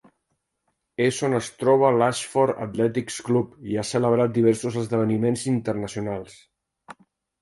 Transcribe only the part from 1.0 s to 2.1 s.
És on es troba